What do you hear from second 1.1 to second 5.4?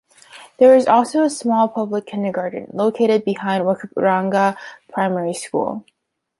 a small public kindergarten, located behind Wakaaranga Primary